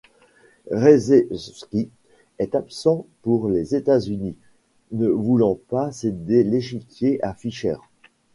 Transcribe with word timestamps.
Reshevsky 0.71 1.87
est 2.39 2.55
absent 2.55 3.05
pour 3.21 3.49
les 3.51 3.75
États-Unis, 3.75 4.35
ne 4.93 5.07
voulant 5.07 5.53
pas 5.67 5.91
céder 5.91 6.43
l'échiquier 6.43 7.21
à 7.23 7.35
Fischer. 7.35 7.77